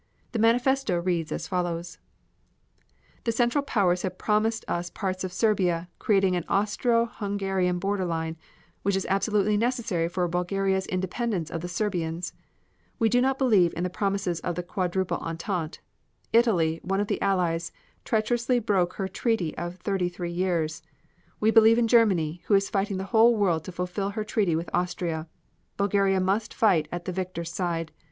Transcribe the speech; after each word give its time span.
The 0.31 0.39
manifesto 0.39 0.99
reads 0.99 1.31
as 1.31 1.47
follows: 1.47 1.99
The 3.23 3.31
Central 3.31 3.63
Powers 3.63 4.01
have 4.01 4.17
promised 4.17 4.65
us 4.67 4.89
parts 4.89 5.23
of 5.23 5.31
Serbia, 5.31 5.89
creating 5.99 6.35
an 6.35 6.43
Austro 6.49 7.05
Hungarian 7.05 7.77
border 7.77 8.05
line, 8.05 8.35
which 8.81 8.95
is 8.95 9.05
absolutely 9.11 9.57
necessary 9.57 10.09
for 10.09 10.27
Bulgaria's 10.27 10.87
independence 10.87 11.51
of 11.51 11.61
the 11.61 11.67
Serbians. 11.67 12.33
We 12.97 13.09
do 13.09 13.21
not 13.21 13.37
believe 13.37 13.75
in 13.77 13.83
the 13.83 13.91
promises 13.91 14.39
of 14.39 14.55
the 14.55 14.63
Quadruple 14.63 15.19
Entente. 15.19 15.77
Italy, 16.33 16.79
one 16.81 16.99
of 16.99 17.05
the 17.05 17.21
Allies, 17.21 17.71
treacherously 18.03 18.57
broke 18.57 18.93
her 18.93 19.07
treaty 19.07 19.55
of 19.55 19.75
thirty 19.75 20.09
three 20.09 20.31
years. 20.31 20.81
We 21.39 21.51
believe 21.51 21.77
in 21.77 21.87
Germany, 21.87 22.41
which 22.47 22.57
is 22.63 22.69
fighting 22.71 22.97
the 22.97 23.03
whole 23.13 23.35
world 23.35 23.63
to 23.65 23.71
fulfill 23.71 24.09
her 24.09 24.23
treaty 24.23 24.55
with 24.55 24.71
Austria. 24.73 25.27
Bulgaria 25.77 26.19
must 26.19 26.55
fight 26.55 26.87
at 26.91 27.05
the 27.05 27.11
victor's 27.11 27.53
side. 27.53 27.91